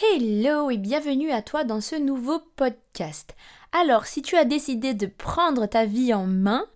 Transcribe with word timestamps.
Hello 0.00 0.70
et 0.70 0.76
bienvenue 0.76 1.32
à 1.32 1.42
toi 1.42 1.64
dans 1.64 1.80
ce 1.80 1.96
nouveau 1.96 2.38
podcast. 2.54 3.34
Alors, 3.72 4.06
si 4.06 4.22
tu 4.22 4.36
as 4.36 4.44
décidé 4.44 4.94
de 4.94 5.06
prendre 5.06 5.66
ta 5.66 5.86
vie 5.86 6.14
en 6.14 6.24
main, 6.24 6.66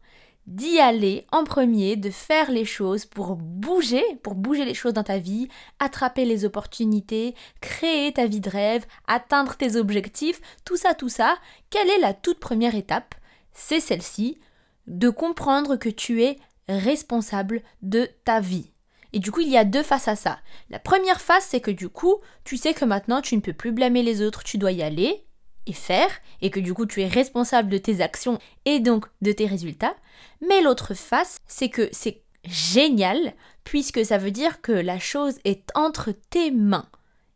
d'y 0.49 0.81
aller 0.81 1.25
en 1.31 1.45
premier, 1.45 1.95
de 1.95 2.11
faire 2.11 2.50
les 2.50 2.65
choses 2.65 3.05
pour 3.05 3.37
bouger, 3.37 4.03
pour 4.25 4.35
bouger 4.35 4.65
les 4.65 4.75
choses 4.75 4.95
dans 4.95 5.05
ta 5.05 5.19
vie, 5.19 5.47
attraper 5.79 6.25
les 6.25 6.45
opportunités, 6.45 7.37
créer 7.61 8.12
ta 8.12 8.27
vie 8.27 8.41
de 8.41 8.50
rêve, 8.50 8.87
atteindre 9.07 9.54
tes 9.57 9.77
objectifs, 9.77 10.41
tout 10.64 10.77
ça, 10.77 10.95
tout 10.95 11.09
ça, 11.09 11.36
quelle 11.70 11.91
est 11.91 12.00
la 12.00 12.14
toute 12.14 12.41
première 12.41 12.75
étape? 12.75 13.14
C'est 13.52 13.79
celle-ci, 13.79 14.41
de 14.89 15.11
comprendre 15.11 15.77
que 15.77 15.91
tu 15.91 16.25
es 16.25 16.41
responsable 16.68 17.62
de 17.82 18.09
ta 18.25 18.41
vie. 18.41 18.71
Et 19.13 19.19
du 19.19 19.31
coup, 19.31 19.41
il 19.41 19.49
y 19.49 19.57
a 19.57 19.65
deux 19.65 19.83
faces 19.83 20.09
à 20.09 20.17
ça. 20.17 20.39
La 20.71 20.79
première 20.79 21.21
face, 21.21 21.47
c'est 21.51 21.61
que 21.61 21.71
du 21.71 21.89
coup, 21.89 22.17
tu 22.45 22.57
sais 22.57 22.75
que 22.75 22.85
maintenant, 22.85 23.21
tu 23.21 23.37
ne 23.37 23.41
peux 23.41 23.53
plus 23.53 23.73
blâmer 23.73 24.03
les 24.03 24.23
autres, 24.23 24.43
tu 24.43 24.59
dois 24.59 24.73
y 24.73 24.82
aller 24.82 25.25
et 25.67 25.73
faire, 25.73 26.11
et 26.41 26.50
que 26.50 26.61
du 26.61 26.75
coup, 26.75 26.86
tu 26.86 27.03
es 27.03 27.07
responsable 27.07 27.69
de 27.69 27.79
tes 27.79 28.00
actions 28.00 28.39
et 28.64 28.81
donc 28.81 29.07
de 29.21 29.33
tes 29.33 29.46
résultats. 29.46 29.95
Mais 30.41 30.61
l'autre 30.61 30.95
face, 30.95 31.39
c'est 31.46 31.69
que 31.69 31.89
c'est 31.93 32.22
génial, 32.45 33.34
puisque 33.64 34.05
ça 34.05 34.19
veut 34.19 34.33
dire 34.33 34.60
que 34.60 34.72
la 34.72 34.98
chose 34.98 35.38
est 35.44 35.70
entre 35.74 36.12
tes 36.30 36.50
mains 36.50 36.88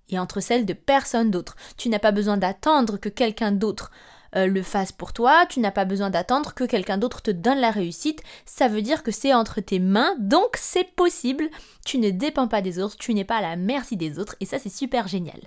et 0.09 0.19
entre 0.19 0.41
celles 0.41 0.67
de 0.67 0.73
personne 0.73 1.31
d'autre. 1.31 1.57
Tu 1.77 1.89
n'as 1.89 1.99
pas 1.99 2.13
besoin 2.13 2.37
d'attendre 2.37 2.97
que 2.97 3.09
quelqu'un 3.09 3.53
d'autre 3.53 3.91
euh, 4.37 4.47
le 4.47 4.63
fasse 4.63 4.93
pour 4.93 5.13
toi, 5.13 5.47
tu 5.49 5.61
n'as 5.61 5.71
pas 5.71 5.85
besoin 5.85 6.11
d'attendre 6.11 6.55
que 6.55 6.65
quelqu'un 6.65 6.99
d'autre 6.99 7.23
te 7.23 7.31
donne 7.31 7.59
la 7.59 7.71
réussite, 7.71 8.23
ça 8.45 8.69
veut 8.69 8.83
dire 8.83 9.03
que 9.03 9.11
c'est 9.11 9.35
entre 9.35 9.61
tes 9.61 9.79
mains, 9.79 10.15
donc 10.19 10.57
c'est 10.57 10.95
possible, 10.95 11.49
tu 11.85 11.99
ne 11.99 12.11
dépends 12.11 12.49
pas 12.49 12.63
des 12.63 12.79
autres, 12.79 12.97
tu 12.97 13.15
n'es 13.15 13.25
pas 13.25 13.37
à 13.37 13.43
la 13.43 13.57
merci 13.57 13.97
des 13.97 14.19
autres, 14.19 14.37
et 14.41 14.45
ça 14.45 14.59
c'est 14.59 14.69
super 14.69 15.09
génial. 15.09 15.41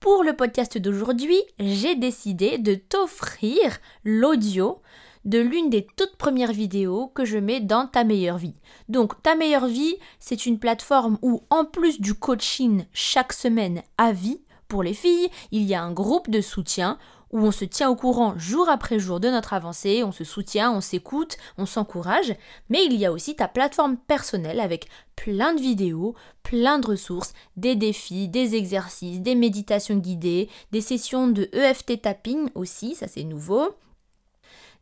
Pour 0.00 0.22
le 0.22 0.34
podcast 0.34 0.78
d'aujourd'hui, 0.78 1.38
j'ai 1.58 1.94
décidé 1.94 2.58
de 2.58 2.74
t'offrir 2.74 3.78
l'audio 4.04 4.80
de 5.26 5.38
l'une 5.38 5.68
des 5.68 5.86
toutes 5.96 6.16
premières 6.16 6.52
vidéos 6.52 7.08
que 7.08 7.26
je 7.26 7.36
mets 7.36 7.60
dans 7.60 7.86
Ta 7.86 8.04
meilleure 8.04 8.38
vie. 8.38 8.54
Donc 8.88 9.22
Ta 9.22 9.34
meilleure 9.34 9.66
vie, 9.66 9.96
c'est 10.18 10.46
une 10.46 10.58
plateforme 10.58 11.18
où 11.20 11.42
en 11.50 11.66
plus 11.66 12.00
du 12.00 12.14
coaching 12.14 12.86
chaque 12.94 13.34
semaine 13.34 13.82
à 13.98 14.12
vie 14.12 14.40
pour 14.68 14.82
les 14.82 14.94
filles, 14.94 15.28
il 15.50 15.64
y 15.64 15.74
a 15.74 15.82
un 15.82 15.92
groupe 15.92 16.30
de 16.30 16.40
soutien 16.40 16.96
où 17.30 17.38
on 17.38 17.52
se 17.52 17.64
tient 17.64 17.88
au 17.88 17.96
courant 17.96 18.36
jour 18.36 18.68
après 18.68 18.98
jour 18.98 19.20
de 19.20 19.28
notre 19.28 19.52
avancée, 19.52 20.02
on 20.04 20.12
se 20.12 20.24
soutient, 20.24 20.72
on 20.72 20.80
s'écoute, 20.80 21.36
on 21.58 21.66
s'encourage, 21.66 22.34
mais 22.68 22.84
il 22.84 22.94
y 22.94 23.06
a 23.06 23.12
aussi 23.12 23.36
ta 23.36 23.48
plateforme 23.48 23.96
personnelle 23.96 24.60
avec 24.60 24.88
plein 25.16 25.54
de 25.54 25.60
vidéos, 25.60 26.14
plein 26.42 26.78
de 26.78 26.86
ressources, 26.86 27.32
des 27.56 27.76
défis, 27.76 28.28
des 28.28 28.54
exercices, 28.54 29.20
des 29.20 29.34
méditations 29.34 29.96
guidées, 29.96 30.48
des 30.72 30.80
sessions 30.80 31.28
de 31.28 31.48
EFT 31.52 32.02
tapping 32.02 32.48
aussi, 32.54 32.94
ça 32.94 33.06
c'est 33.06 33.24
nouveau, 33.24 33.74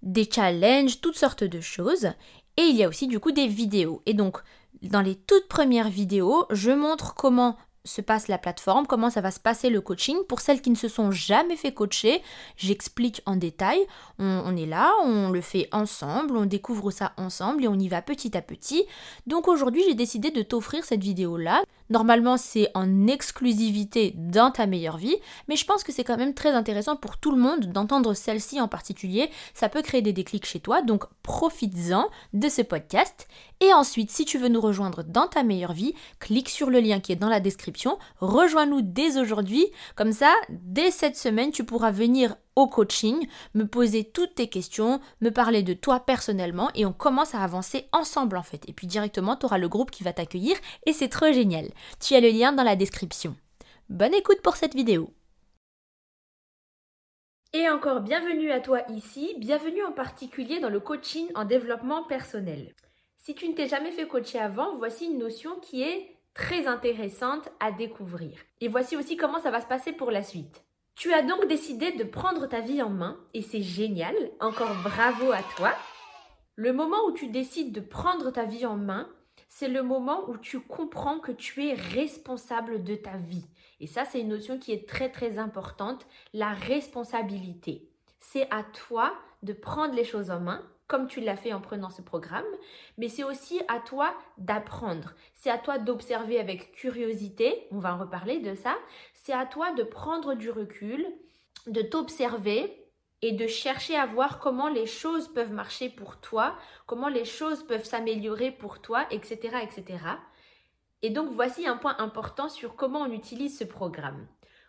des 0.03 0.29
challenges, 0.31 1.01
toutes 1.01 1.19
sortes 1.19 1.45
de 1.45 1.61
choses, 1.61 2.07
et 2.57 2.63
il 2.63 2.77
y 2.77 2.85
a 2.85 2.89
aussi 2.89 3.07
du 3.07 3.21
coup 3.21 3.33
des 3.33 3.47
vidéos. 3.47 4.03
Et 4.07 4.15
donc, 4.15 4.39
dans 4.83 5.01
les 5.01 5.17
toutes 5.17 5.49
premières 5.49 5.89
vidéos, 5.89 6.47
je 6.51 6.71
montre 6.71 7.15
comment 7.15 7.57
se 7.89 8.01
passe 8.01 8.29
la 8.29 8.39
plateforme, 8.39 8.87
comment 8.87 9.11
ça 9.11 9.21
va 9.21 9.31
se 9.31 9.41
passer 9.41 9.71
le 9.71 9.81
coaching. 9.81 10.17
Pour 10.29 10.41
celles 10.41 10.61
qui 10.61 10.71
ne 10.71 10.77
se 10.77 10.89
sont 10.89 11.11
jamais 11.11 11.57
fait 11.57 11.73
coacher, 11.73 12.23
j'explique 12.57 13.23
en 13.27 13.37
détail. 13.37 13.81
On, 14.19 14.57
est 14.57 14.67
là, 14.67 14.93
on 15.05 15.31
le 15.31 15.41
fait 15.41 15.69
ensemble, 15.73 16.37
on 16.37 16.47
découvre 16.47 16.91
ça 16.91 17.13
ensemble 17.17 17.65
et 17.65 17.69
on 17.69 17.79
y 17.79 17.89
va 17.89 18.03
petit 18.03 18.37
à 18.37 18.43
petit. 18.43 18.85
Donc 19.27 19.49
aujourd'hui, 19.49 19.83
j'ai 19.87 19.95
décidé 19.95 20.31
de 20.31 20.43
t'offrir 20.43 20.85
cette 20.85 21.03
vidéo-là. 21.03 21.63
Normalement, 21.91 22.37
c'est 22.37 22.71
en 22.75 23.07
exclusivité 23.07 24.13
dans 24.17 24.51
ta 24.51 24.67
meilleure 24.67 24.99
vie, 24.99 25.17
mais 25.49 25.57
je 25.57 25.65
pense 25.65 25.85
que 25.85 25.93
c'est 25.93 26.05
quand 26.05 26.19
même 26.19 26.35
très 26.35 26.51
intéressant 26.51 26.97
pour 26.97 27.17
tout 27.17 27.31
le 27.31 27.41
monde 27.41 27.73
d'entendre 27.73 28.13
celle-ci 28.13 28.61
en 28.61 28.69
particulier. 28.69 29.31
Ça 29.55 29.69
peut 29.69 29.83
créer 29.83 30.03
des 30.03 30.13
déclics 30.13 30.47
chez 30.47 30.61
toi, 30.61 30.83
donc 30.83 31.05
profites-en 31.23 32.09
de 32.35 32.49
ce 32.49 32.63
podcast. 32.63 33.27
Et 33.61 33.73
ensuite, 33.73 34.11
si 34.11 34.25
tu 34.25 34.39
veux 34.39 34.49
nous 34.49 34.61
rejoindre 34.61 35.03
dans 35.03 35.27
ta 35.27 35.43
meilleure 35.43 35.73
vie, 35.73 35.95
clique 36.21 36.49
sur 36.49 36.71
le 36.71 36.81
lien 36.81 37.01
qui 37.01 37.13
est 37.13 37.17
dans 37.17 37.29
la 37.29 37.41
description. 37.41 37.78
Rejoins-nous 38.19 38.83
dès 38.83 39.19
aujourd'hui. 39.19 39.67
Comme 39.97 40.13
ça, 40.13 40.35
dès 40.49 40.91
cette 40.91 41.17
semaine, 41.17 41.53
tu 41.53 41.65
pourras 41.65 41.91
venir 41.91 42.37
au 42.57 42.67
coaching, 42.67 43.29
me 43.55 43.65
poser 43.65 44.05
toutes 44.05 44.35
tes 44.35 44.49
questions, 44.49 45.01
me 45.21 45.31
parler 45.31 45.63
de 45.63 45.75
toi 45.75 46.01
personnellement 46.01 46.71
et 46.75 46.85
on 46.87 46.93
commence 46.93 47.35
à 47.35 47.43
avancer 47.43 47.89
ensemble 47.93 48.37
en 48.37 48.43
fait. 48.43 48.69
Et 48.69 48.73
puis 48.73 48.87
directement, 48.87 49.37
tu 49.37 49.47
auras 49.47 49.59
le 49.59 49.69
groupe 49.69 49.91
qui 49.91 50.03
va 50.03 50.13
t'accueillir 50.13 50.57
et 50.87 50.93
c'est 50.93 51.09
trop 51.09 51.33
génial. 51.33 51.69
Tu 52.01 52.15
as 52.15 52.21
le 52.21 52.31
lien 52.31 52.53
dans 52.53 52.65
la 52.65 52.77
description. 52.77 53.37
Bonne 53.89 54.15
écoute 54.15 54.43
pour 54.43 54.57
cette 54.57 54.75
vidéo. 54.75 55.11
Et 57.55 57.69
encore 57.71 58.01
bienvenue 58.01 58.51
à 58.51 58.61
toi 58.61 58.83
ici, 58.91 59.35
bienvenue 59.39 59.83
en 59.83 59.93
particulier 59.93 60.61
dans 60.61 60.69
le 60.69 60.81
coaching 60.81 61.29
en 61.35 61.47
développement 61.47 62.03
personnel. 62.03 62.75
Si 63.17 63.35
tu 63.35 63.49
ne 63.49 63.55
t'es 63.55 63.69
jamais 63.69 63.91
fait 63.91 64.07
coacher 64.07 64.39
avant, 64.39 64.77
voici 64.77 65.07
une 65.07 65.19
notion 65.19 65.59
qui 65.61 65.83
est 65.83 66.18
très 66.39 66.69
intéressante 66.69 67.51
à 67.59 67.73
découvrir. 67.73 68.39
Et 68.61 68.69
voici 68.69 68.97
aussi 68.97 69.17
comment 69.17 69.41
ça 69.41 69.51
va 69.51 69.61
se 69.61 69.67
passer 69.67 69.93
pour 69.93 70.13
la 70.13 70.23
suite. 70.23 70.65
Tu 70.95 71.13
as 71.13 71.23
donc 71.23 71.47
décidé 71.49 71.93
de 71.93 72.05
prendre 72.05 72.47
ta 72.47 72.61
vie 72.61 72.81
en 72.81 72.91
main 72.91 73.19
et 73.35 73.43
c'est 73.43 73.61
génial. 73.61 74.15
Encore 74.41 74.75
bravo 74.85 75.33
à 75.33 75.43
toi. 75.57 75.75
Le 76.55 76.73
moment 76.73 76.97
où 77.09 77.13
tu 77.13 77.27
décides 77.27 77.73
de 77.73 77.81
prendre 77.81 78.31
ta 78.31 78.45
vie 78.45 78.67
en 78.67 78.77
main, 78.77 79.09
c'est 79.49 79.69
le 79.69 79.83
moment 79.83 80.29
où 80.29 80.39
tu 80.39 80.61
comprends 80.61 81.19
que 81.19 81.33
tu 81.33 81.67
es 81.67 81.75
responsable 81.75 82.85
de 82.85 82.95
ta 82.95 83.17
vie. 83.17 83.47
Et 83.81 83.89
ça, 83.89 84.05
c'est 84.05 84.21
une 84.21 84.29
notion 84.29 84.59
qui 84.59 84.73
est 84.73 84.89
très 84.89 85.11
très 85.11 85.39
importante, 85.39 86.07
la 86.33 86.53
responsabilité. 86.53 87.91
C'est 88.21 88.49
à 88.53 88.63
toi 88.63 89.13
de 89.43 89.53
prendre 89.53 89.95
les 89.95 90.05
choses 90.05 90.31
en 90.31 90.41
main, 90.41 90.63
comme 90.87 91.07
tu 91.07 91.21
l'as 91.21 91.37
fait 91.37 91.53
en 91.53 91.61
prenant 91.61 91.91
ce 91.91 92.03
programme, 92.03 92.47
mais 92.97 93.09
c'est 93.09 93.25
aussi 93.25 93.61
à 93.69 93.79
toi 93.79 94.15
d'apprendre. 94.39 95.13
C'est 95.35 95.51
à 95.51 95.59
toi 95.59 95.79
d'observer 95.79 96.41
avec 96.41 96.73
curiosité, 96.73 97.67
on 97.71 97.79
va 97.79 97.95
en 97.95 97.99
reparler 97.99 98.41
de 98.41 98.55
ça. 98.55 98.75
C'est 99.15 99.35
à 99.35 99.45
toi 99.45 99.73
de 99.73 99.83
prendre 99.83 100.35
du 100.35 100.51
recul, 100.51 101.07
de 101.67 101.83
t'observer 101.83 102.89
et 103.21 103.33
de 103.33 103.47
chercher 103.47 103.97
à 103.97 104.07
voir 104.07 104.39
comment 104.39 104.69
les 104.69 104.87
choses 104.87 105.29
peuvent 105.29 105.53
marcher 105.53 105.91
pour 105.91 106.21
toi, 106.21 106.57
comment 106.87 107.09
les 107.09 107.25
choses 107.25 107.65
peuvent 107.65 107.85
s'améliorer 107.85 108.51
pour 108.51 108.81
toi, 108.81 109.07
etc., 109.11 109.59
etc. 109.63 109.99
Et 111.03 111.11
donc 111.11 111.31
voici 111.31 111.67
un 111.67 111.77
point 111.77 111.97
important 111.99 112.49
sur 112.49 112.77
comment 112.77 113.01
on 113.01 113.13
utilise 113.13 113.59
ce 113.59 113.65
programme. 113.65 114.27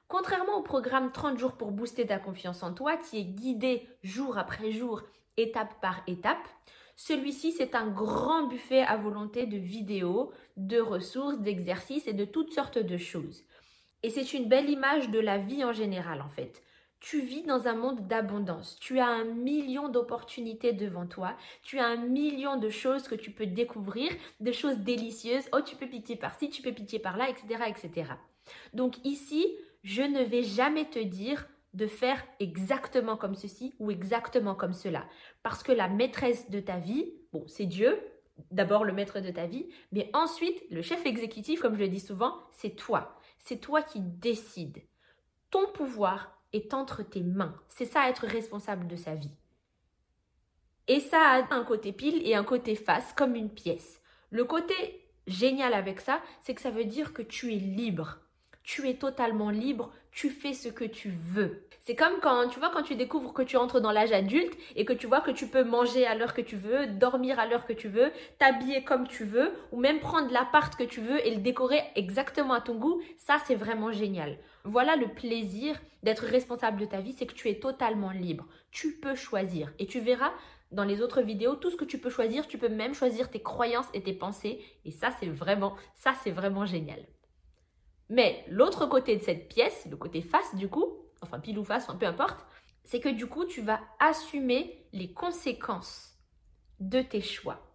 Contrairement 0.09 0.57
au 0.57 0.63
programme 0.63 1.11
30 1.11 1.37
jours 1.37 1.53
pour 1.53 1.71
booster 1.71 2.07
ta 2.07 2.17
confiance 2.17 2.63
en 2.63 2.73
toi, 2.73 2.97
qui 2.97 3.19
est 3.19 3.25
guidé 3.25 3.87
jour 4.03 4.39
après 4.39 4.71
jour, 4.71 5.03
étape 5.37 5.79
par 5.81 6.01
étape, 6.07 6.47
celui-ci, 6.95 7.53
c'est 7.53 7.75
un 7.75 7.87
grand 7.87 8.47
buffet 8.47 8.81
à 8.81 8.97
volonté 8.97 9.45
de 9.45 9.55
vidéos, 9.55 10.33
de 10.57 10.81
ressources, 10.81 11.39
d'exercices 11.39 12.07
et 12.07 12.13
de 12.13 12.25
toutes 12.25 12.51
sortes 12.51 12.79
de 12.79 12.97
choses. 12.97 13.43
Et 14.01 14.09
c'est 14.09 14.33
une 14.33 14.49
belle 14.49 14.69
image 14.69 15.09
de 15.09 15.19
la 15.19 15.37
vie 15.37 15.63
en 15.63 15.73
général, 15.73 16.21
en 16.21 16.27
fait. 16.27 16.61
Tu 16.99 17.21
vis 17.21 17.43
dans 17.43 17.67
un 17.67 17.75
monde 17.75 18.07
d'abondance. 18.07 18.77
Tu 18.81 18.99
as 18.99 19.07
un 19.07 19.25
million 19.25 19.89
d'opportunités 19.89 20.73
devant 20.73 21.05
toi. 21.05 21.37
Tu 21.61 21.79
as 21.79 21.85
un 21.85 21.95
million 21.97 22.57
de 22.57 22.69
choses 22.69 23.07
que 23.07 23.15
tu 23.15 23.31
peux 23.31 23.45
découvrir, 23.45 24.11
de 24.39 24.51
choses 24.51 24.79
délicieuses. 24.79 25.47
Oh, 25.53 25.61
tu 25.61 25.75
peux 25.75 25.87
piquer 25.87 26.15
par-ci, 26.15 26.49
tu 26.49 26.63
peux 26.63 26.73
piquer 26.73 26.99
par-là, 26.99 27.29
etc., 27.29 27.63
etc. 27.67 28.11
Donc 28.73 28.97
ici, 29.05 29.55
je 29.83 30.01
ne 30.01 30.23
vais 30.23 30.43
jamais 30.43 30.85
te 30.85 30.99
dire 30.99 31.47
de 31.73 31.87
faire 31.87 32.25
exactement 32.39 33.15
comme 33.15 33.35
ceci 33.35 33.75
ou 33.79 33.91
exactement 33.91 34.55
comme 34.55 34.73
cela. 34.73 35.05
Parce 35.43 35.63
que 35.63 35.71
la 35.71 35.87
maîtresse 35.87 36.49
de 36.49 36.59
ta 36.59 36.77
vie, 36.77 37.13
bon, 37.31 37.45
c'est 37.47 37.65
Dieu, 37.65 37.99
d'abord 38.51 38.83
le 38.83 38.93
maître 38.93 39.19
de 39.19 39.29
ta 39.29 39.45
vie, 39.45 39.69
mais 39.91 40.09
ensuite, 40.13 40.63
le 40.71 40.81
chef 40.81 41.05
exécutif, 41.05 41.61
comme 41.61 41.75
je 41.75 41.81
le 41.81 41.89
dis 41.89 41.99
souvent, 41.99 42.35
c'est 42.51 42.75
toi. 42.75 43.17
C'est 43.37 43.61
toi 43.61 43.81
qui 43.81 43.99
décides. 43.99 44.81
Ton 45.51 45.67
pouvoir 45.71 46.37
est 46.53 46.73
entre 46.73 47.03
tes 47.03 47.23
mains. 47.23 47.55
C'est 47.67 47.85
ça 47.85 48.09
être 48.09 48.25
responsable 48.25 48.87
de 48.87 48.95
sa 48.95 49.15
vie. 49.15 49.31
Et 50.87 50.99
ça 50.99 51.19
a 51.19 51.53
un 51.53 51.63
côté 51.63 51.93
pile 51.93 52.27
et 52.27 52.33
un 52.35 52.43
côté 52.43 52.75
face, 52.75 53.13
comme 53.13 53.35
une 53.35 53.51
pièce. 53.51 54.01
Le 54.31 54.43
côté 54.43 55.05
génial 55.27 55.73
avec 55.73 56.01
ça, 56.01 56.21
c'est 56.41 56.55
que 56.55 56.61
ça 56.61 56.71
veut 56.71 56.85
dire 56.85 57.13
que 57.13 57.21
tu 57.21 57.53
es 57.53 57.59
libre. 57.59 58.19
Tu 58.71 58.87
es 58.87 58.93
totalement 58.93 59.49
libre, 59.49 59.91
tu 60.11 60.29
fais 60.29 60.53
ce 60.53 60.69
que 60.69 60.85
tu 60.85 61.09
veux. 61.09 61.65
C'est 61.79 61.95
comme 61.95 62.19
quand 62.21 62.49
tu 62.49 62.59
vois 62.59 62.69
quand 62.69 62.83
tu 62.83 62.93
découvres 62.93 63.33
que 63.33 63.41
tu 63.41 63.57
entres 63.57 63.81
dans 63.81 63.91
l'âge 63.91 64.11
adulte 64.11 64.55
et 64.75 64.85
que 64.85 64.93
tu 64.93 65.07
vois 65.07 65.21
que 65.21 65.31
tu 65.31 65.47
peux 65.47 65.63
manger 65.63 66.05
à 66.05 66.13
l'heure 66.13 66.35
que 66.35 66.41
tu 66.43 66.55
veux, 66.55 66.85
dormir 66.85 67.39
à 67.39 67.47
l'heure 67.47 67.65
que 67.65 67.73
tu 67.73 67.87
veux, 67.87 68.11
t'habiller 68.37 68.83
comme 68.83 69.07
tu 69.07 69.23
veux 69.23 69.51
ou 69.71 69.79
même 69.79 69.99
prendre 69.99 70.31
l'appart 70.31 70.75
que 70.75 70.83
tu 70.83 71.01
veux 71.01 71.25
et 71.25 71.33
le 71.33 71.41
décorer 71.41 71.81
exactement 71.95 72.53
à 72.53 72.61
ton 72.61 72.75
goût, 72.75 73.01
ça 73.17 73.37
c'est 73.47 73.55
vraiment 73.55 73.91
génial. 73.91 74.37
Voilà 74.65 74.95
le 74.95 75.07
plaisir 75.07 75.75
d'être 76.03 76.25
responsable 76.25 76.79
de 76.79 76.85
ta 76.85 77.01
vie, 77.01 77.13
c'est 77.13 77.25
que 77.25 77.33
tu 77.33 77.49
es 77.49 77.59
totalement 77.59 78.11
libre. 78.11 78.45
Tu 78.69 78.99
peux 79.01 79.15
choisir 79.15 79.73
et 79.79 79.87
tu 79.87 79.99
verras 79.99 80.31
dans 80.71 80.83
les 80.83 81.01
autres 81.01 81.23
vidéos 81.23 81.55
tout 81.55 81.71
ce 81.71 81.75
que 81.75 81.85
tu 81.85 81.97
peux 81.97 82.11
choisir, 82.11 82.45
tu 82.45 82.59
peux 82.59 82.69
même 82.69 82.93
choisir 82.93 83.31
tes 83.31 83.41
croyances 83.41 83.89
et 83.95 84.03
tes 84.03 84.13
pensées 84.13 84.63
et 84.85 84.91
ça 84.91 85.09
c'est 85.19 85.29
vraiment 85.29 85.75
ça 85.95 86.13
c'est 86.23 86.29
vraiment 86.29 86.67
génial. 86.67 87.03
Mais 88.09 88.43
l'autre 88.49 88.85
côté 88.87 89.15
de 89.15 89.21
cette 89.21 89.47
pièce, 89.47 89.87
le 89.89 89.97
côté 89.97 90.21
face 90.21 90.55
du 90.55 90.67
coup, 90.67 90.97
enfin 91.21 91.39
pile 91.39 91.59
ou 91.59 91.63
face, 91.63 91.87
peu 91.99 92.05
importe, 92.05 92.45
c'est 92.83 92.99
que 92.99 93.09
du 93.09 93.27
coup, 93.27 93.45
tu 93.45 93.61
vas 93.61 93.79
assumer 93.99 94.87
les 94.93 95.13
conséquences 95.13 96.17
de 96.79 97.01
tes 97.01 97.21
choix. 97.21 97.65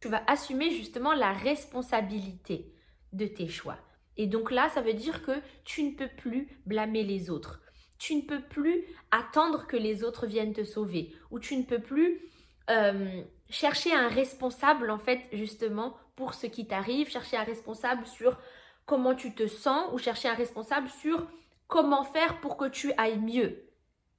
Tu 0.00 0.08
vas 0.08 0.22
assumer 0.26 0.70
justement 0.70 1.14
la 1.14 1.32
responsabilité 1.32 2.74
de 3.12 3.26
tes 3.26 3.48
choix. 3.48 3.78
Et 4.16 4.26
donc 4.26 4.50
là, 4.50 4.68
ça 4.68 4.82
veut 4.82 4.94
dire 4.94 5.22
que 5.22 5.40
tu 5.64 5.82
ne 5.84 5.92
peux 5.92 6.08
plus 6.08 6.48
blâmer 6.66 7.02
les 7.02 7.30
autres. 7.30 7.60
Tu 7.98 8.14
ne 8.14 8.22
peux 8.22 8.40
plus 8.42 8.84
attendre 9.10 9.66
que 9.66 9.76
les 9.76 10.04
autres 10.04 10.26
viennent 10.26 10.52
te 10.52 10.64
sauver. 10.64 11.14
Ou 11.30 11.38
tu 11.38 11.56
ne 11.56 11.62
peux 11.62 11.80
plus 11.80 12.20
euh, 12.68 13.22
chercher 13.48 13.92
un 13.92 14.08
responsable, 14.08 14.90
en 14.90 14.98
fait, 14.98 15.20
justement, 15.32 15.96
pour 16.16 16.34
ce 16.34 16.46
qui 16.46 16.66
t'arrive. 16.66 17.08
Chercher 17.08 17.36
un 17.36 17.44
responsable 17.44 18.06
sur 18.06 18.38
comment 18.86 19.14
tu 19.14 19.34
te 19.34 19.46
sens 19.46 19.92
ou 19.92 19.98
chercher 19.98 20.28
un 20.28 20.34
responsable 20.34 20.88
sur 20.88 21.26
comment 21.68 22.04
faire 22.04 22.40
pour 22.40 22.56
que 22.56 22.68
tu 22.68 22.92
ailles 22.98 23.18
mieux. 23.18 23.64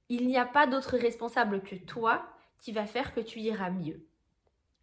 Il 0.08 0.26
n'y 0.26 0.38
a 0.38 0.46
pas 0.46 0.66
d'autre 0.66 0.96
responsable 0.96 1.62
que 1.62 1.76
toi 1.76 2.24
qui 2.58 2.72
va 2.72 2.86
faire 2.86 3.14
que 3.14 3.20
tu 3.20 3.40
iras 3.40 3.70
mieux. 3.70 4.06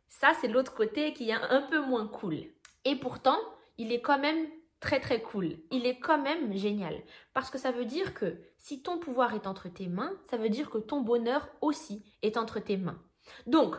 Ça, 0.07 0.31
c'est 0.39 0.47
l'autre 0.47 0.73
côté 0.73 1.13
qui 1.13 1.29
est 1.29 1.33
un 1.33 1.61
peu 1.61 1.79
moins 1.79 2.07
cool. 2.07 2.37
Et 2.85 2.95
pourtant, 2.95 3.37
il 3.77 3.91
est 3.91 4.01
quand 4.01 4.19
même 4.19 4.47
très 4.79 4.99
très 4.99 5.21
cool. 5.21 5.57
Il 5.71 5.85
est 5.85 5.99
quand 5.99 6.21
même 6.21 6.55
génial. 6.55 7.01
Parce 7.33 7.49
que 7.49 7.57
ça 7.57 7.71
veut 7.71 7.85
dire 7.85 8.13
que 8.13 8.37
si 8.57 8.81
ton 8.81 8.97
pouvoir 8.97 9.33
est 9.33 9.47
entre 9.47 9.69
tes 9.69 9.87
mains, 9.87 10.13
ça 10.29 10.37
veut 10.37 10.49
dire 10.49 10.69
que 10.69 10.77
ton 10.77 11.01
bonheur 11.01 11.47
aussi 11.61 12.03
est 12.21 12.37
entre 12.37 12.59
tes 12.59 12.77
mains. 12.77 13.01
Donc, 13.45 13.75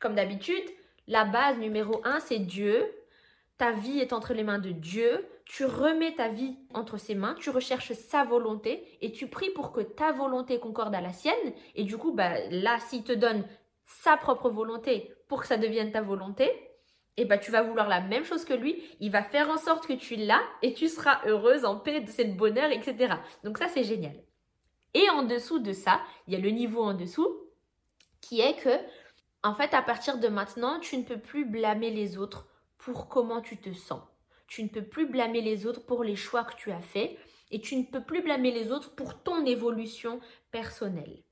comme 0.00 0.14
d'habitude, 0.14 0.64
la 1.06 1.24
base 1.24 1.58
numéro 1.58 2.00
un, 2.04 2.20
c'est 2.20 2.38
Dieu. 2.38 2.86
Ta 3.58 3.72
vie 3.72 3.98
est 3.98 4.12
entre 4.12 4.34
les 4.34 4.44
mains 4.44 4.58
de 4.58 4.70
Dieu. 4.70 5.26
Tu 5.44 5.64
remets 5.64 6.14
ta 6.14 6.28
vie 6.28 6.56
entre 6.74 6.96
ses 6.96 7.14
mains, 7.14 7.34
tu 7.34 7.50
recherches 7.50 7.92
sa 7.92 8.22
volonté 8.24 8.98
et 9.00 9.12
tu 9.12 9.28
pries 9.28 9.50
pour 9.50 9.72
que 9.72 9.80
ta 9.80 10.12
volonté 10.12 10.60
concorde 10.60 10.94
à 10.94 11.00
la 11.00 11.12
sienne. 11.12 11.52
Et 11.74 11.84
du 11.84 11.96
coup, 11.96 12.12
bah, 12.12 12.34
là, 12.50 12.78
s'il 12.80 13.02
te 13.02 13.12
donne 13.12 13.44
sa 13.84 14.16
propre 14.16 14.50
volonté 14.50 15.14
pour 15.26 15.40
que 15.40 15.46
ça 15.46 15.56
devienne 15.56 15.90
ta 15.90 16.02
volonté, 16.02 16.50
et 17.16 17.24
bah 17.24 17.36
tu 17.36 17.50
vas 17.50 17.62
vouloir 17.62 17.88
la 17.88 18.00
même 18.00 18.24
chose 18.24 18.44
que 18.44 18.54
lui, 18.54 18.80
il 19.00 19.10
va 19.10 19.24
faire 19.24 19.50
en 19.50 19.56
sorte 19.56 19.88
que 19.88 19.92
tu 19.92 20.14
l'as 20.14 20.42
et 20.62 20.72
tu 20.72 20.86
seras 20.86 21.20
heureuse, 21.26 21.64
en 21.64 21.76
paix, 21.76 22.00
de 22.00 22.10
cette 22.10 22.36
bonheur, 22.36 22.70
etc. 22.70 23.14
Donc 23.42 23.58
ça 23.58 23.66
c'est 23.66 23.82
génial. 23.82 24.14
Et 24.94 25.10
en 25.10 25.24
dessous 25.24 25.58
de 25.58 25.72
ça, 25.72 26.00
il 26.26 26.34
y 26.34 26.36
a 26.36 26.40
le 26.40 26.50
niveau 26.50 26.82
en 26.82 26.94
dessous 26.94 27.28
qui 28.20 28.40
est 28.40 28.54
que, 28.54 28.70
en 29.42 29.54
fait, 29.54 29.74
à 29.74 29.82
partir 29.82 30.18
de 30.18 30.28
maintenant, 30.28 30.78
tu 30.78 30.96
ne 30.96 31.02
peux 31.02 31.18
plus 31.18 31.44
blâmer 31.44 31.90
les 31.90 32.18
autres 32.18 32.46
pour 32.88 33.08
comment 33.08 33.42
tu 33.42 33.58
te 33.58 33.70
sens. 33.74 34.00
Tu 34.46 34.62
ne 34.62 34.68
peux 34.68 34.82
plus 34.82 35.06
blâmer 35.06 35.42
les 35.42 35.66
autres 35.66 35.84
pour 35.84 36.02
les 36.02 36.16
choix 36.16 36.42
que 36.42 36.56
tu 36.56 36.72
as 36.72 36.80
faits 36.80 37.18
et 37.50 37.60
tu 37.60 37.76
ne 37.76 37.84
peux 37.84 38.02
plus 38.02 38.22
blâmer 38.22 38.50
les 38.50 38.72
autres 38.72 38.94
pour 38.94 39.22
ton 39.22 39.44
évolution 39.44 40.20
personnelle. 40.50 41.22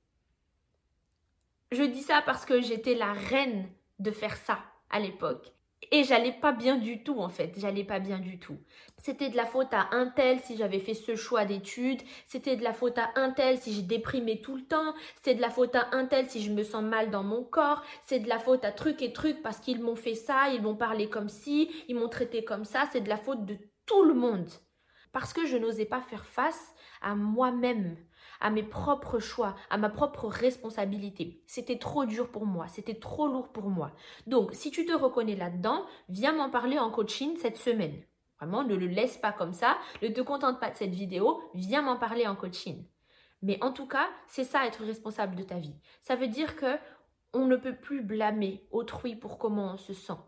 Je 1.72 1.82
dis 1.82 2.02
ça 2.02 2.20
parce 2.26 2.44
que 2.44 2.60
j'étais 2.60 2.94
la 2.94 3.14
reine 3.14 3.70
de 4.00 4.10
faire 4.10 4.36
ça 4.36 4.58
à 4.90 5.00
l'époque. 5.00 5.55
Et 5.92 6.04
j'allais 6.04 6.32
pas 6.32 6.52
bien 6.52 6.76
du 6.76 7.02
tout 7.02 7.20
en 7.20 7.28
fait, 7.28 7.54
j'allais 7.58 7.84
pas 7.84 7.98
bien 8.00 8.18
du 8.18 8.38
tout. 8.38 8.58
C'était 8.98 9.28
de 9.28 9.36
la 9.36 9.46
faute 9.46 9.72
à 9.72 9.88
un 9.92 10.06
tel 10.06 10.40
si 10.40 10.56
j'avais 10.56 10.80
fait 10.80 10.94
ce 10.94 11.14
choix 11.14 11.44
d'études, 11.44 12.02
c'était 12.26 12.56
de 12.56 12.64
la 12.64 12.72
faute 12.72 12.98
à 12.98 13.10
un 13.14 13.30
tel 13.30 13.58
si 13.58 13.72
j'ai 13.72 13.82
déprimé 13.82 14.40
tout 14.40 14.56
le 14.56 14.64
temps, 14.64 14.94
c'était 15.16 15.34
de 15.34 15.40
la 15.40 15.50
faute 15.50 15.74
à 15.76 15.88
un 15.92 16.06
tel 16.06 16.28
si 16.28 16.42
je 16.42 16.52
me 16.52 16.64
sens 16.64 16.82
mal 16.82 17.10
dans 17.10 17.22
mon 17.22 17.44
corps, 17.44 17.82
c'est 18.06 18.18
de 18.18 18.28
la 18.28 18.38
faute 18.38 18.64
à 18.64 18.72
truc 18.72 19.00
et 19.02 19.12
truc 19.12 19.42
parce 19.42 19.58
qu'ils 19.58 19.80
m'ont 19.80 19.96
fait 19.96 20.14
ça, 20.14 20.48
ils 20.52 20.62
m'ont 20.62 20.76
parlé 20.76 21.08
comme 21.08 21.28
ci, 21.28 21.70
ils 21.88 21.96
m'ont 21.96 22.08
traité 22.08 22.44
comme 22.44 22.64
ça, 22.64 22.88
c'est 22.92 23.00
de 23.00 23.08
la 23.08 23.16
faute 23.16 23.44
de 23.44 23.56
tout 23.86 24.02
le 24.02 24.14
monde. 24.14 24.48
Parce 25.16 25.32
que 25.32 25.46
je 25.46 25.56
n'osais 25.56 25.86
pas 25.86 26.02
faire 26.02 26.26
face 26.26 26.74
à 27.00 27.14
moi-même 27.14 27.96
à 28.38 28.50
mes 28.50 28.62
propres 28.62 29.18
choix, 29.18 29.56
à 29.70 29.78
ma 29.78 29.88
propre 29.88 30.26
responsabilité. 30.26 31.42
C'était 31.46 31.78
trop 31.78 32.04
dur 32.04 32.30
pour 32.30 32.44
moi, 32.44 32.68
c'était 32.68 32.98
trop 32.98 33.26
lourd 33.26 33.50
pour 33.50 33.70
moi. 33.70 33.92
Donc, 34.26 34.50
si 34.52 34.70
tu 34.70 34.84
te 34.84 34.92
reconnais 34.92 35.34
là-dedans, 35.34 35.86
viens 36.10 36.34
m'en 36.34 36.50
parler 36.50 36.78
en 36.78 36.90
coaching 36.90 37.34
cette 37.38 37.56
semaine. 37.56 37.98
Vraiment, 38.38 38.62
ne 38.62 38.74
le 38.74 38.88
laisse 38.88 39.16
pas 39.16 39.32
comme 39.32 39.54
ça, 39.54 39.78
ne 40.02 40.08
te 40.08 40.20
contente 40.20 40.60
pas 40.60 40.68
de 40.68 40.76
cette 40.76 40.94
vidéo, 40.94 41.40
viens 41.54 41.80
m'en 41.80 41.96
parler 41.96 42.26
en 42.26 42.36
coaching. 42.36 42.84
Mais 43.40 43.56
en 43.64 43.72
tout 43.72 43.88
cas, 43.88 44.10
c'est 44.28 44.44
ça 44.44 44.66
être 44.66 44.84
responsable 44.84 45.34
de 45.34 45.44
ta 45.44 45.56
vie. 45.56 45.80
Ça 46.02 46.14
veut 46.14 46.28
dire 46.28 46.56
que 46.56 46.76
on 47.32 47.46
ne 47.46 47.56
peut 47.56 47.76
plus 47.76 48.02
blâmer 48.02 48.68
autrui 48.70 49.16
pour 49.16 49.38
comment 49.38 49.72
on 49.72 49.78
se 49.78 49.94
sent. 49.94 50.20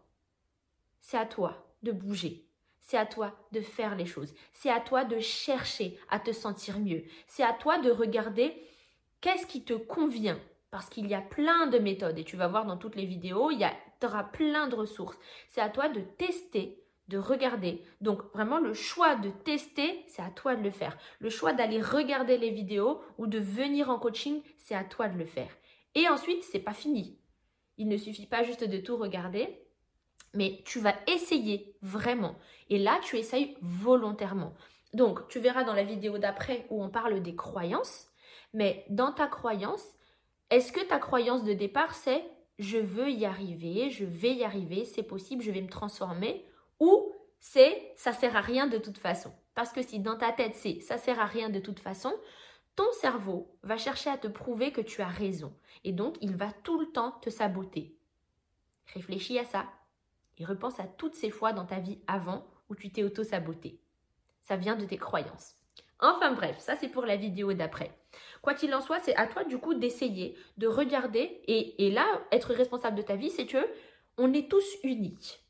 C'est 1.02 1.18
à 1.18 1.26
toi 1.26 1.74
de 1.82 1.92
bouger. 1.92 2.47
C'est 2.88 2.96
à 2.96 3.04
toi 3.04 3.34
de 3.52 3.60
faire 3.60 3.96
les 3.96 4.06
choses. 4.06 4.32
C'est 4.54 4.70
à 4.70 4.80
toi 4.80 5.04
de 5.04 5.18
chercher 5.18 5.98
à 6.08 6.18
te 6.18 6.32
sentir 6.32 6.80
mieux. 6.80 7.04
C'est 7.26 7.42
à 7.42 7.52
toi 7.52 7.76
de 7.76 7.90
regarder 7.90 8.56
qu'est-ce 9.20 9.46
qui 9.46 9.62
te 9.62 9.74
convient. 9.74 10.40
Parce 10.70 10.88
qu'il 10.88 11.06
y 11.06 11.14
a 11.14 11.20
plein 11.20 11.66
de 11.66 11.78
méthodes 11.78 12.18
et 12.18 12.24
tu 12.24 12.38
vas 12.38 12.48
voir 12.48 12.64
dans 12.64 12.78
toutes 12.78 12.96
les 12.96 13.04
vidéos, 13.04 13.50
il 13.50 13.60
y 13.60 14.06
aura 14.06 14.24
plein 14.24 14.68
de 14.68 14.74
ressources. 14.74 15.18
C'est 15.48 15.60
à 15.60 15.68
toi 15.68 15.90
de 15.90 16.00
tester, 16.00 16.82
de 17.08 17.18
regarder. 17.18 17.84
Donc 18.00 18.22
vraiment 18.32 18.58
le 18.58 18.72
choix 18.72 19.16
de 19.16 19.28
tester, 19.28 20.02
c'est 20.06 20.22
à 20.22 20.30
toi 20.30 20.56
de 20.56 20.62
le 20.62 20.70
faire. 20.70 20.96
Le 21.18 21.28
choix 21.28 21.52
d'aller 21.52 21.82
regarder 21.82 22.38
les 22.38 22.50
vidéos 22.50 23.02
ou 23.18 23.26
de 23.26 23.38
venir 23.38 23.90
en 23.90 23.98
coaching, 23.98 24.40
c'est 24.56 24.74
à 24.74 24.84
toi 24.84 25.08
de 25.08 25.18
le 25.18 25.26
faire. 25.26 25.54
Et 25.94 26.08
ensuite, 26.08 26.42
c'est 26.42 26.58
pas 26.58 26.72
fini. 26.72 27.18
Il 27.76 27.88
ne 27.88 27.98
suffit 27.98 28.26
pas 28.26 28.44
juste 28.44 28.64
de 28.64 28.78
tout 28.78 28.96
regarder, 28.96 29.67
mais 30.34 30.62
tu 30.64 30.80
vas 30.80 30.94
essayer 31.06 31.74
vraiment. 31.82 32.36
Et 32.70 32.78
là, 32.78 32.98
tu 33.02 33.16
essayes 33.16 33.56
volontairement. 33.60 34.54
Donc, 34.94 35.28
tu 35.28 35.38
verras 35.38 35.64
dans 35.64 35.74
la 35.74 35.84
vidéo 35.84 36.18
d'après 36.18 36.66
où 36.70 36.82
on 36.82 36.88
parle 36.88 37.22
des 37.22 37.36
croyances. 37.36 38.08
Mais 38.54 38.84
dans 38.88 39.12
ta 39.12 39.26
croyance, 39.26 39.84
est-ce 40.50 40.72
que 40.72 40.80
ta 40.80 40.98
croyance 40.98 41.44
de 41.44 41.52
départ, 41.52 41.94
c'est 41.94 42.24
je 42.58 42.78
veux 42.78 43.10
y 43.10 43.24
arriver, 43.24 43.90
je 43.90 44.04
vais 44.04 44.34
y 44.34 44.44
arriver, 44.44 44.84
c'est 44.84 45.02
possible, 45.02 45.42
je 45.42 45.50
vais 45.50 45.60
me 45.60 45.68
transformer 45.68 46.44
Ou 46.80 47.12
c'est 47.38 47.92
ça 47.96 48.12
sert 48.12 48.34
à 48.34 48.40
rien 48.40 48.66
de 48.66 48.78
toute 48.78 48.98
façon 48.98 49.32
Parce 49.54 49.72
que 49.72 49.82
si 49.82 50.00
dans 50.00 50.16
ta 50.16 50.32
tête 50.32 50.56
c'est 50.56 50.80
ça 50.80 50.98
sert 50.98 51.20
à 51.20 51.26
rien 51.26 51.50
de 51.50 51.60
toute 51.60 51.78
façon, 51.78 52.12
ton 52.74 52.90
cerveau 52.92 53.56
va 53.62 53.76
chercher 53.76 54.10
à 54.10 54.18
te 54.18 54.28
prouver 54.28 54.72
que 54.72 54.80
tu 54.80 55.02
as 55.02 55.08
raison. 55.08 55.52
Et 55.84 55.92
donc, 55.92 56.16
il 56.20 56.36
va 56.36 56.52
tout 56.62 56.78
le 56.78 56.86
temps 56.86 57.12
te 57.22 57.28
saboter. 57.30 57.96
Réfléchis 58.94 59.38
à 59.38 59.44
ça 59.44 59.66
et 60.38 60.44
repense 60.44 60.80
à 60.80 60.84
toutes 60.84 61.14
ces 61.14 61.30
fois 61.30 61.52
dans 61.52 61.66
ta 61.66 61.80
vie 61.80 61.98
avant 62.06 62.46
où 62.68 62.74
tu 62.74 62.90
t'es 62.90 63.02
auto-saboté. 63.02 63.80
Ça 64.42 64.56
vient 64.56 64.76
de 64.76 64.84
tes 64.84 64.98
croyances. 64.98 65.56
Enfin 66.00 66.32
bref, 66.32 66.58
ça 66.60 66.76
c'est 66.76 66.88
pour 66.88 67.04
la 67.04 67.16
vidéo 67.16 67.52
d'après. 67.52 67.92
Quoi 68.40 68.54
qu'il 68.54 68.74
en 68.74 68.80
soit, 68.80 69.00
c'est 69.00 69.16
à 69.16 69.26
toi 69.26 69.44
du 69.44 69.58
coup 69.58 69.74
d'essayer, 69.74 70.36
de 70.56 70.66
regarder 70.66 71.42
et, 71.46 71.86
et, 71.86 71.90
là, 71.90 72.06
être 72.30 72.54
responsable 72.54 72.96
de 72.96 73.02
ta 73.02 73.16
vie, 73.16 73.30
c'est 73.30 73.46
que 73.46 73.58
on 74.16 74.32
est 74.32 74.48
tous 74.48 74.64
uniques. 74.84 75.44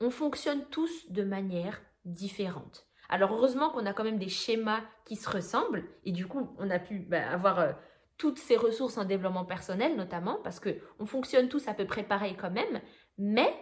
On 0.00 0.10
fonctionne 0.10 0.64
tous 0.70 1.10
de 1.10 1.22
manière 1.22 1.80
différente. 2.04 2.86
Alors 3.08 3.32
heureusement 3.32 3.70
qu'on 3.70 3.86
a 3.86 3.92
quand 3.92 4.04
même 4.04 4.18
des 4.18 4.28
schémas 4.28 4.82
qui 5.04 5.16
se 5.16 5.28
ressemblent 5.30 5.84
et 6.04 6.12
du 6.12 6.26
coup 6.26 6.54
on 6.58 6.70
a 6.70 6.78
pu 6.78 6.98
bah, 6.98 7.30
avoir 7.30 7.60
euh, 7.60 7.72
toutes 8.18 8.38
ces 8.38 8.56
ressources 8.56 8.98
en 8.98 9.04
développement 9.04 9.44
personnel 9.44 9.96
notamment 9.96 10.38
parce 10.42 10.60
que 10.60 10.78
on 10.98 11.06
fonctionne 11.06 11.48
tous 11.48 11.68
à 11.68 11.74
peu 11.74 11.86
près 11.86 12.02
pareil 12.02 12.36
quand 12.36 12.50
même, 12.50 12.80
mais 13.16 13.54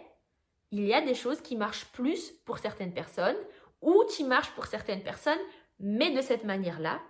il 0.71 0.85
y 0.85 0.93
a 0.93 1.01
des 1.01 1.13
choses 1.13 1.41
qui 1.41 1.55
marchent 1.55 1.85
plus 1.91 2.31
pour 2.45 2.57
certaines 2.57 2.93
personnes 2.93 3.37
ou 3.81 4.03
qui 4.09 4.23
marchent 4.23 4.53
pour 4.55 4.65
certaines 4.65 5.03
personnes, 5.03 5.39
mais 5.79 6.11
de 6.11 6.21
cette 6.21 6.43
manière-là, 6.43 7.01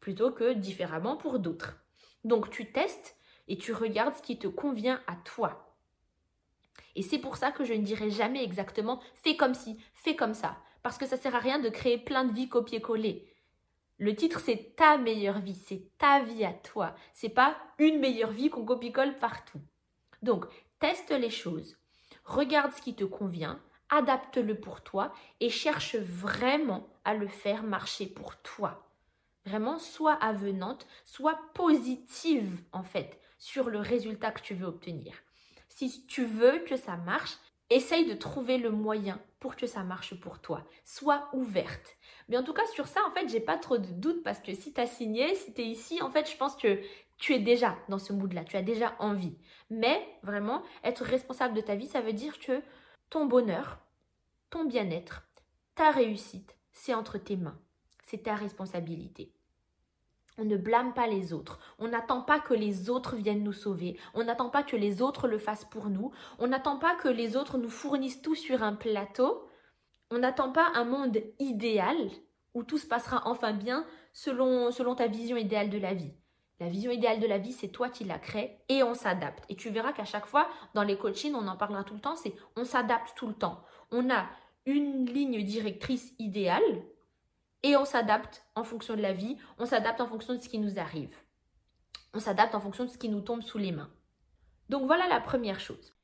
plutôt 0.00 0.30
que 0.30 0.52
différemment 0.52 1.16
pour 1.16 1.38
d'autres. 1.38 1.76
Donc 2.24 2.50
tu 2.50 2.72
testes 2.72 3.16
et 3.48 3.56
tu 3.56 3.72
regardes 3.72 4.14
ce 4.14 4.22
qui 4.22 4.38
te 4.38 4.46
convient 4.46 5.02
à 5.06 5.16
toi. 5.16 5.76
Et 6.94 7.02
c'est 7.02 7.18
pour 7.18 7.36
ça 7.36 7.50
que 7.50 7.64
je 7.64 7.74
ne 7.74 7.82
dirai 7.82 8.10
jamais 8.10 8.42
exactement 8.42 9.00
fais 9.14 9.36
comme 9.36 9.54
ci, 9.54 9.78
fais 9.92 10.16
comme 10.16 10.34
ça, 10.34 10.56
parce 10.82 10.98
que 10.98 11.06
ça 11.06 11.16
sert 11.16 11.34
à 11.34 11.40
rien 11.40 11.58
de 11.58 11.68
créer 11.68 11.98
plein 11.98 12.24
de 12.24 12.32
vies 12.32 12.48
copier-coller. 12.48 13.26
Le 13.98 14.14
titre 14.14 14.40
c'est 14.40 14.74
ta 14.76 14.98
meilleure 14.98 15.40
vie, 15.40 15.54
c'est 15.54 15.90
ta 15.98 16.22
vie 16.22 16.44
à 16.44 16.52
toi, 16.52 16.94
c'est 17.12 17.28
pas 17.28 17.56
une 17.78 17.98
meilleure 17.98 18.32
vie 18.32 18.50
qu'on 18.50 18.64
copie-colle 18.64 19.18
partout. 19.18 19.60
Donc, 20.22 20.46
teste 20.78 21.10
les 21.10 21.30
choses, 21.30 21.76
regarde 22.30 22.72
ce 22.72 22.82
qui 22.82 22.94
te 22.94 23.04
convient, 23.04 23.60
adapte-le 23.88 24.58
pour 24.58 24.82
toi 24.82 25.12
et 25.40 25.50
cherche 25.50 25.96
vraiment 25.96 26.88
à 27.04 27.14
le 27.14 27.28
faire 27.28 27.62
marcher 27.62 28.06
pour 28.06 28.36
toi. 28.36 28.86
Vraiment, 29.44 29.78
sois 29.78 30.14
avenante, 30.14 30.86
sois 31.04 31.38
positive 31.54 32.62
en 32.72 32.82
fait 32.82 33.20
sur 33.38 33.70
le 33.70 33.78
résultat 33.78 34.30
que 34.30 34.42
tu 34.42 34.54
veux 34.54 34.66
obtenir. 34.66 35.14
Si 35.68 36.06
tu 36.06 36.24
veux 36.24 36.58
que 36.60 36.76
ça 36.76 36.96
marche, 36.96 37.38
essaye 37.70 38.06
de 38.06 38.14
trouver 38.14 38.58
le 38.58 38.70
moyen 38.70 39.18
pour 39.38 39.56
que 39.56 39.66
ça 39.66 39.82
marche 39.82 40.14
pour 40.20 40.40
toi. 40.40 40.64
Sois 40.84 41.28
ouverte. 41.32 41.96
Mais 42.28 42.36
en 42.36 42.42
tout 42.42 42.52
cas, 42.52 42.66
sur 42.74 42.86
ça, 42.86 43.00
en 43.08 43.10
fait, 43.12 43.28
j'ai 43.28 43.40
pas 43.40 43.56
trop 43.56 43.78
de 43.78 43.86
doutes 43.86 44.22
parce 44.22 44.40
que 44.40 44.52
si 44.52 44.72
tu 44.72 44.80
as 44.80 44.86
signé, 44.86 45.34
si 45.34 45.54
tu 45.54 45.62
es 45.62 45.66
ici, 45.66 46.02
en 46.02 46.10
fait, 46.10 46.30
je 46.30 46.36
pense 46.36 46.54
que 46.54 46.80
tu 47.20 47.34
es 47.34 47.38
déjà 47.38 47.76
dans 47.88 47.98
ce 47.98 48.12
mood-là, 48.12 48.44
tu 48.44 48.56
as 48.56 48.62
déjà 48.62 48.96
envie. 48.98 49.36
Mais 49.68 50.08
vraiment, 50.22 50.62
être 50.82 51.04
responsable 51.04 51.54
de 51.54 51.60
ta 51.60 51.76
vie, 51.76 51.86
ça 51.86 52.00
veut 52.00 52.14
dire 52.14 52.40
que 52.40 52.62
ton 53.10 53.26
bonheur, 53.26 53.78
ton 54.48 54.64
bien-être, 54.64 55.28
ta 55.74 55.90
réussite, 55.90 56.56
c'est 56.72 56.94
entre 56.94 57.18
tes 57.18 57.36
mains. 57.36 57.60
C'est 58.04 58.24
ta 58.24 58.34
responsabilité. 58.34 59.32
On 60.38 60.44
ne 60.44 60.56
blâme 60.56 60.94
pas 60.94 61.06
les 61.06 61.34
autres. 61.34 61.60
On 61.78 61.88
n'attend 61.88 62.22
pas 62.22 62.40
que 62.40 62.54
les 62.54 62.88
autres 62.88 63.14
viennent 63.14 63.44
nous 63.44 63.52
sauver. 63.52 63.98
On 64.14 64.24
n'attend 64.24 64.48
pas 64.48 64.62
que 64.62 64.76
les 64.76 65.02
autres 65.02 65.28
le 65.28 65.38
fassent 65.38 65.66
pour 65.66 65.90
nous. 65.90 66.12
On 66.38 66.48
n'attend 66.48 66.78
pas 66.78 66.94
que 66.94 67.08
les 67.08 67.36
autres 67.36 67.58
nous 67.58 67.68
fournissent 67.68 68.22
tout 68.22 68.34
sur 68.34 68.62
un 68.62 68.74
plateau. 68.74 69.46
On 70.10 70.18
n'attend 70.18 70.50
pas 70.50 70.72
un 70.74 70.84
monde 70.84 71.18
idéal 71.38 71.96
où 72.54 72.64
tout 72.64 72.78
se 72.78 72.86
passera 72.86 73.22
enfin 73.26 73.52
bien 73.52 73.84
selon, 74.12 74.70
selon 74.72 74.94
ta 74.94 75.06
vision 75.06 75.36
idéale 75.36 75.68
de 75.68 75.78
la 75.78 75.92
vie. 75.92 76.14
La 76.60 76.68
vision 76.68 76.90
idéale 76.90 77.20
de 77.20 77.26
la 77.26 77.38
vie, 77.38 77.52
c'est 77.52 77.68
toi 77.68 77.88
qui 77.88 78.04
la 78.04 78.18
crée 78.18 78.58
et 78.68 78.82
on 78.82 78.94
s'adapte. 78.94 79.44
Et 79.48 79.56
tu 79.56 79.70
verras 79.70 79.92
qu'à 79.92 80.04
chaque 80.04 80.26
fois, 80.26 80.46
dans 80.74 80.82
les 80.82 80.98
coachings, 80.98 81.34
on 81.34 81.48
en 81.48 81.56
parlera 81.56 81.84
tout 81.84 81.94
le 81.94 82.00
temps, 82.00 82.16
c'est 82.16 82.34
on 82.54 82.64
s'adapte 82.64 83.14
tout 83.16 83.26
le 83.26 83.34
temps. 83.34 83.62
On 83.90 84.10
a 84.10 84.26
une 84.66 85.06
ligne 85.06 85.42
directrice 85.42 86.12
idéale 86.18 86.82
et 87.62 87.76
on 87.76 87.86
s'adapte 87.86 88.44
en 88.54 88.64
fonction 88.64 88.94
de 88.94 89.00
la 89.00 89.14
vie, 89.14 89.38
on 89.58 89.64
s'adapte 89.64 90.02
en 90.02 90.06
fonction 90.06 90.34
de 90.34 90.38
ce 90.38 90.50
qui 90.50 90.58
nous 90.58 90.78
arrive. 90.78 91.16
On 92.12 92.20
s'adapte 92.20 92.54
en 92.54 92.60
fonction 92.60 92.84
de 92.84 92.90
ce 92.90 92.98
qui 92.98 93.08
nous 93.08 93.22
tombe 93.22 93.42
sous 93.42 93.58
les 93.58 93.72
mains. 93.72 93.90
Donc 94.68 94.84
voilà 94.84 95.08
la 95.08 95.20
première 95.20 95.60
chose. 95.60 95.94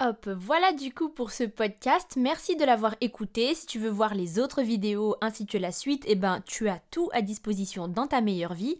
Hop, 0.00 0.28
voilà 0.28 0.72
du 0.72 0.92
coup 0.92 1.08
pour 1.08 1.30
ce 1.30 1.44
podcast. 1.44 2.16
Merci 2.16 2.56
de 2.56 2.64
l'avoir 2.64 2.96
écouté. 3.00 3.54
Si 3.54 3.66
tu 3.66 3.78
veux 3.78 3.88
voir 3.88 4.14
les 4.14 4.38
autres 4.38 4.62
vidéos 4.62 5.16
ainsi 5.20 5.46
que 5.46 5.58
la 5.58 5.72
suite, 5.72 6.04
eh 6.06 6.16
ben 6.16 6.42
tu 6.44 6.68
as 6.68 6.80
tout 6.90 7.08
à 7.12 7.22
disposition 7.22 7.88
dans 7.88 8.06
ta 8.06 8.20
meilleure 8.20 8.54
vie. 8.54 8.76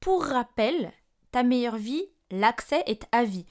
Pour 0.00 0.24
rappel, 0.24 0.92
ta 1.30 1.42
meilleure 1.42 1.76
vie, 1.76 2.04
l'accès 2.30 2.82
est 2.86 3.06
à 3.12 3.24
vie. 3.24 3.46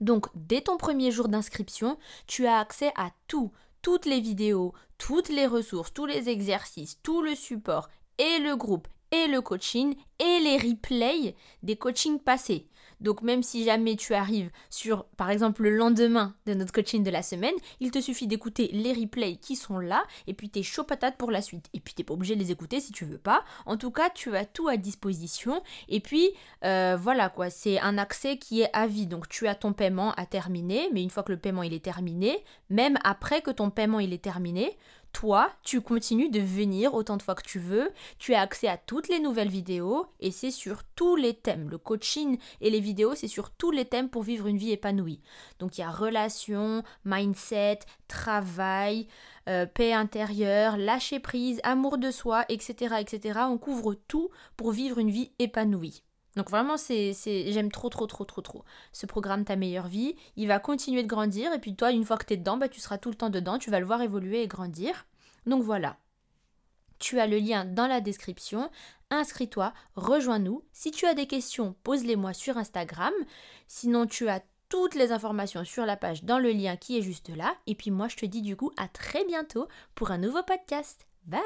Donc 0.00 0.26
dès 0.34 0.60
ton 0.60 0.76
premier 0.76 1.10
jour 1.10 1.28
d'inscription, 1.28 1.98
tu 2.26 2.46
as 2.46 2.58
accès 2.58 2.92
à 2.96 3.10
tout, 3.28 3.52
toutes 3.82 4.06
les 4.06 4.20
vidéos, 4.20 4.72
toutes 4.98 5.28
les 5.28 5.46
ressources, 5.46 5.92
tous 5.92 6.06
les 6.06 6.28
exercices, 6.28 7.00
tout 7.02 7.22
le 7.22 7.34
support 7.34 7.88
et 8.18 8.38
le 8.38 8.56
groupe 8.56 8.88
et 9.10 9.26
le 9.26 9.40
coaching 9.40 9.94
et 10.18 10.40
les 10.40 10.56
replays 10.56 11.34
des 11.62 11.76
coachings 11.76 12.18
passés. 12.18 12.68
Donc 13.04 13.20
même 13.20 13.42
si 13.42 13.64
jamais 13.64 13.96
tu 13.96 14.14
arrives 14.14 14.50
sur, 14.70 15.04
par 15.18 15.30
exemple, 15.30 15.62
le 15.62 15.76
lendemain 15.76 16.34
de 16.46 16.54
notre 16.54 16.72
coaching 16.72 17.04
de 17.04 17.10
la 17.10 17.22
semaine, 17.22 17.54
il 17.80 17.90
te 17.90 18.00
suffit 18.00 18.26
d'écouter 18.26 18.70
les 18.72 18.94
replays 18.94 19.36
qui 19.36 19.56
sont 19.56 19.78
là, 19.78 20.04
et 20.26 20.32
puis 20.32 20.48
t'es 20.48 20.62
chaud 20.62 20.84
patate 20.84 21.18
pour 21.18 21.30
la 21.30 21.42
suite. 21.42 21.68
Et 21.74 21.80
puis 21.80 21.92
t'es 21.92 22.02
pas 22.02 22.14
obligé 22.14 22.34
de 22.34 22.40
les 22.40 22.50
écouter 22.50 22.80
si 22.80 22.92
tu 22.92 23.04
veux 23.04 23.18
pas. 23.18 23.44
En 23.66 23.76
tout 23.76 23.90
cas, 23.90 24.08
tu 24.08 24.34
as 24.34 24.46
tout 24.46 24.68
à 24.68 24.78
disposition. 24.78 25.62
Et 25.88 26.00
puis 26.00 26.30
euh, 26.64 26.96
voilà 26.98 27.28
quoi, 27.28 27.50
c'est 27.50 27.78
un 27.78 27.98
accès 27.98 28.38
qui 28.38 28.62
est 28.62 28.70
à 28.72 28.86
vie. 28.86 29.06
Donc 29.06 29.28
tu 29.28 29.46
as 29.46 29.54
ton 29.54 29.74
paiement 29.74 30.12
à 30.12 30.24
terminer, 30.24 30.88
mais 30.92 31.02
une 31.02 31.10
fois 31.10 31.22
que 31.22 31.32
le 31.32 31.38
paiement 31.38 31.62
il 31.62 31.74
est 31.74 31.84
terminé, 31.84 32.42
même 32.70 32.98
après 33.04 33.42
que 33.42 33.50
ton 33.50 33.68
paiement 33.68 34.00
il 34.00 34.14
est 34.14 34.24
terminé, 34.24 34.78
toi, 35.14 35.50
tu 35.62 35.80
continues 35.80 36.28
de 36.28 36.40
venir 36.40 36.92
autant 36.92 37.16
de 37.16 37.22
fois 37.22 37.36
que 37.36 37.48
tu 37.48 37.58
veux, 37.58 37.92
tu 38.18 38.34
as 38.34 38.40
accès 38.40 38.68
à 38.68 38.76
toutes 38.76 39.08
les 39.08 39.20
nouvelles 39.20 39.48
vidéos 39.48 40.06
et 40.20 40.32
c'est 40.32 40.50
sur 40.50 40.82
tous 40.96 41.16
les 41.16 41.34
thèmes. 41.34 41.70
Le 41.70 41.78
coaching 41.78 42.36
et 42.60 42.68
les 42.68 42.80
vidéos, 42.80 43.14
c'est 43.14 43.28
sur 43.28 43.50
tous 43.50 43.70
les 43.70 43.84
thèmes 43.84 44.10
pour 44.10 44.24
vivre 44.24 44.48
une 44.48 44.58
vie 44.58 44.72
épanouie. 44.72 45.20
Donc 45.60 45.78
il 45.78 45.82
y 45.82 45.84
a 45.84 45.90
relations, 45.90 46.82
mindset, 47.04 47.78
travail, 48.08 49.06
euh, 49.48 49.66
paix 49.66 49.92
intérieure, 49.92 50.76
lâcher 50.76 51.20
prise, 51.20 51.60
amour 51.62 51.96
de 51.96 52.10
soi, 52.10 52.44
etc., 52.48 52.96
etc. 53.00 53.40
On 53.48 53.56
couvre 53.56 53.94
tout 53.94 54.30
pour 54.56 54.72
vivre 54.72 54.98
une 54.98 55.10
vie 55.10 55.30
épanouie. 55.38 56.02
Donc 56.36 56.50
vraiment, 56.50 56.76
c'est, 56.76 57.12
j'aime 57.24 57.70
trop, 57.70 57.88
trop, 57.88 58.06
trop, 58.06 58.24
trop, 58.24 58.40
trop. 58.40 58.64
Ce 58.92 59.06
programme 59.06 59.44
Ta 59.44 59.56
meilleure 59.56 59.88
vie, 59.88 60.16
il 60.36 60.48
va 60.48 60.58
continuer 60.58 61.02
de 61.02 61.08
grandir. 61.08 61.52
Et 61.52 61.58
puis 61.58 61.74
toi, 61.74 61.92
une 61.92 62.04
fois 62.04 62.16
que 62.16 62.26
tu 62.26 62.34
es 62.34 62.36
dedans, 62.36 62.56
bah, 62.56 62.68
tu 62.68 62.80
seras 62.80 62.98
tout 62.98 63.10
le 63.10 63.14
temps 63.14 63.30
dedans. 63.30 63.58
Tu 63.58 63.70
vas 63.70 63.80
le 63.80 63.86
voir 63.86 64.02
évoluer 64.02 64.42
et 64.42 64.48
grandir. 64.48 65.06
Donc 65.46 65.62
voilà. 65.62 65.96
Tu 66.98 67.20
as 67.20 67.26
le 67.26 67.38
lien 67.38 67.64
dans 67.64 67.86
la 67.86 68.00
description. 68.00 68.70
Inscris-toi, 69.10 69.72
rejoins-nous. 69.96 70.64
Si 70.72 70.90
tu 70.90 71.06
as 71.06 71.14
des 71.14 71.26
questions, 71.26 71.74
pose-les-moi 71.84 72.32
sur 72.32 72.56
Instagram. 72.56 73.12
Sinon, 73.68 74.06
tu 74.06 74.28
as 74.28 74.42
toutes 74.68 74.94
les 74.94 75.12
informations 75.12 75.64
sur 75.64 75.86
la 75.86 75.96
page 75.96 76.24
dans 76.24 76.38
le 76.38 76.50
lien 76.50 76.76
qui 76.76 76.98
est 76.98 77.02
juste 77.02 77.28
là. 77.28 77.54
Et 77.66 77.74
puis 77.74 77.90
moi, 77.90 78.08
je 78.08 78.16
te 78.16 78.26
dis 78.26 78.42
du 78.42 78.56
coup 78.56 78.72
à 78.76 78.88
très 78.88 79.24
bientôt 79.24 79.68
pour 79.94 80.10
un 80.10 80.18
nouveau 80.18 80.42
podcast. 80.42 81.06
Bye 81.26 81.40